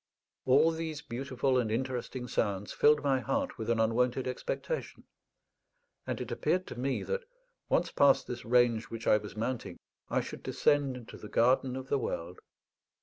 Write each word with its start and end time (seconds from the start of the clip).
All 0.47 0.71
these 0.71 1.03
beautiful 1.03 1.59
and 1.59 1.69
interesting 1.71 2.27
sounds 2.27 2.73
filled 2.73 3.03
my 3.03 3.19
heart 3.19 3.59
with 3.59 3.69
an 3.69 3.79
unwonted 3.79 4.27
expectation; 4.27 5.03
and 6.07 6.19
it 6.19 6.31
appeared 6.31 6.65
to 6.69 6.79
me 6.79 7.03
that, 7.03 7.23
once 7.69 7.91
past 7.91 8.25
this 8.25 8.43
range 8.43 8.85
which 8.85 9.05
I 9.05 9.17
was 9.17 9.35
mounting, 9.37 9.77
I 10.09 10.21
should 10.21 10.41
descend 10.41 10.97
into 10.97 11.17
the 11.17 11.29
garden 11.29 11.75
of 11.75 11.89
the 11.89 11.99
world. 11.99 12.39